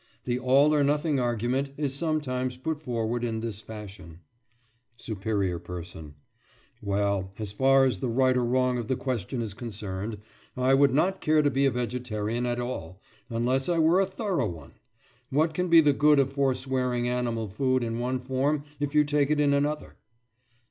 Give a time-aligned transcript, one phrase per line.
[0.23, 4.21] The all or nothing argument is sometimes put forward in this fashion:
[4.97, 6.15] SUPERIOR PERSON:
[6.81, 10.17] Well, as far as the right or wrong of the question is concerned,
[10.57, 14.49] I would not care to be a vegetarian at all, unless I were a thorough
[14.49, 14.73] one.
[15.29, 19.29] What can be the good of forswearing animal food in one form if you take
[19.29, 19.97] it in another?